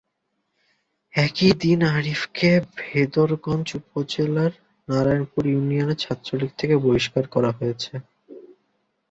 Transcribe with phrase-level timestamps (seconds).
[1.13, 4.51] একই দিন আরিফকে ভেদরগঞ্জ উপজেলার
[4.87, 7.75] নারায়ণপুর ইউনিয়ন ছাত্রলীগ থেকে বহিষ্কার করা হয়।